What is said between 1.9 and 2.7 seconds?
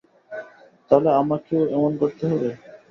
করতে হবে?